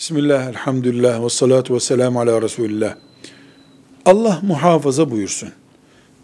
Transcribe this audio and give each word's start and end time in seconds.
Bismillah, 0.00 0.48
elhamdülillah, 0.48 1.24
ve 1.24 1.28
salatu 1.28 1.74
ve 1.74 1.80
selamu 1.80 2.20
ala 2.20 2.42
Resulillah. 2.42 2.94
Allah 4.04 4.40
muhafaza 4.42 5.10
buyursun. 5.10 5.48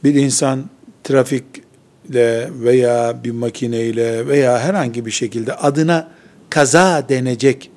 Bir 0.05 0.15
insan 0.15 0.65
trafikle 1.05 2.51
veya 2.53 3.25
bir 3.25 3.31
makineyle 3.31 4.27
veya 4.27 4.61
herhangi 4.61 5.07
bir 5.07 5.11
şekilde 5.11 5.55
adına 5.55 6.09
kaza 6.51 7.09
denecek 7.09 7.71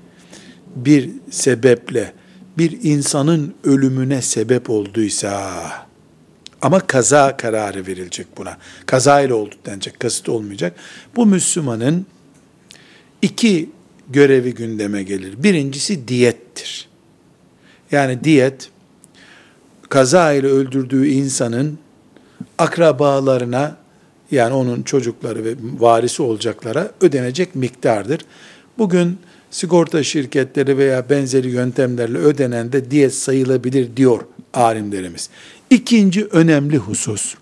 bir 0.76 1.10
sebeple 1.30 2.14
bir 2.58 2.78
insanın 2.84 3.56
ölümüne 3.64 4.22
sebep 4.22 4.70
olduysa 4.70 5.62
ama 6.62 6.80
kaza 6.80 7.38
kararı 7.38 7.88
verilecek 7.88 8.28
buna. 8.38 8.58
Kaza 8.86 9.22
ile 9.22 9.34
oldu 9.34 9.56
denecek, 9.66 10.00
kasıt 10.00 10.30
olmayacak. 10.30 10.76
Bu 11.16 11.26
Müslümanın 11.26 12.06
iki 13.22 13.70
görevi 14.10 14.54
gündeme 14.54 15.04
gelir. 15.04 15.44
Birincisi 15.44 16.08
diyettir. 16.08 16.90
Yani 17.92 18.24
diyet, 18.24 18.70
kaza 19.90 20.34
ile 20.34 20.48
öldürdüğü 20.48 21.08
insanın 21.08 21.80
akrabalarına, 22.58 23.78
yani 24.32 24.54
onun 24.54 24.84
çocukları 24.84 25.46
ve 25.46 25.56
varisi 25.80 26.22
olacaklara 26.22 26.92
ödenecek 27.02 27.56
miktardır. 27.56 28.22
Bugün 28.78 29.18
sigorta 29.52 30.04
şirketleri 30.04 30.78
veya 30.78 31.10
benzeri 31.10 31.50
yöntemlerle 31.50 32.18
ödenen 32.18 32.72
de 32.72 32.92
diyet 32.92 33.14
sayılabilir 33.14 33.98
diyor 33.98 34.22
alimlerimiz. 34.54 35.30
İkinci 35.70 36.26
önemli 36.26 36.78
husus, 36.78 37.36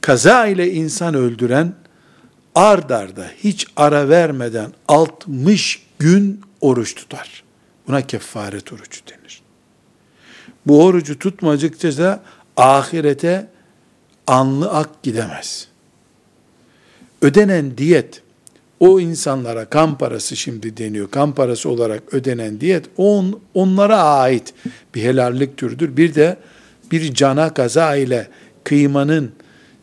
kaza 0.00 0.46
ile 0.46 0.72
insan 0.72 1.14
öldüren, 1.14 1.74
ard 2.58 2.90
arda 2.90 3.30
hiç 3.44 3.66
ara 3.76 4.08
vermeden 4.08 4.72
60 4.88 5.86
gün 5.98 6.40
oruç 6.60 6.94
tutar. 6.94 7.42
Buna 7.88 8.06
kefaret 8.06 8.72
orucu 8.72 9.00
denir. 9.06 9.42
Bu 10.66 10.84
orucu 10.84 11.18
tutmadıkça 11.18 11.98
da 11.98 12.22
ahirete 12.56 13.46
anlı 14.26 14.70
ak 14.70 15.02
gidemez. 15.02 15.68
Ödenen 17.22 17.78
diyet, 17.78 18.22
o 18.80 19.00
insanlara 19.00 19.64
kan 19.64 19.98
parası 19.98 20.36
şimdi 20.36 20.76
deniyor, 20.76 21.10
kan 21.10 21.34
parası 21.34 21.68
olarak 21.68 22.14
ödenen 22.14 22.60
diyet, 22.60 22.84
on, 22.96 23.40
onlara 23.54 24.02
ait 24.02 24.54
bir 24.94 25.02
helallik 25.02 25.56
türüdür. 25.56 25.96
Bir 25.96 26.14
de 26.14 26.36
bir 26.92 27.14
cana 27.14 27.54
kaza 27.54 27.96
ile 27.96 28.28
kıymanın 28.64 29.32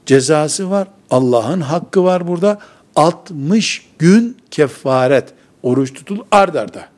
cezası 0.05 0.69
var. 0.69 0.87
Allah'ın 1.11 1.61
hakkı 1.61 2.03
var 2.03 2.27
burada. 2.27 2.59
60 2.95 3.89
gün 3.99 4.37
kefaret 4.51 5.33
oruç 5.63 5.93
tutul 5.93 6.19
ard 6.31 6.55
arda. 6.55 6.89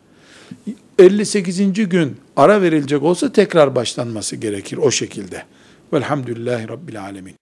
58. 0.99 1.73
gün 1.89 2.17
ara 2.35 2.61
verilecek 2.61 3.03
olsa 3.03 3.31
tekrar 3.31 3.75
başlanması 3.75 4.35
gerekir 4.35 4.77
o 4.77 4.91
şekilde. 4.91 5.43
Velhamdülillahi 5.93 6.69
Rabbil 6.69 7.01
Alemin. 7.01 7.35